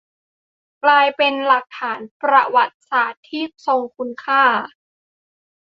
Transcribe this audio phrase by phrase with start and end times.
[0.83, 4.43] กลายเป็นหลักฐานประวัติศาสตร์ที่ทรงคุณค่า